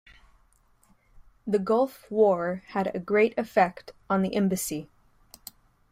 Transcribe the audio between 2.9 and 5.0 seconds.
a great effect on the embassy.